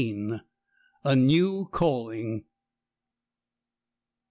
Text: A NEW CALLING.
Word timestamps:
A 1.03 1.15
NEW 1.15 1.65
CALLING. 1.65 2.45